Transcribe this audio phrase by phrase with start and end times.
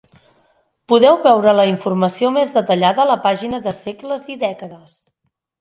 [0.93, 4.99] Podeu veure la informació més detallada a la pàgina de segles i dècades.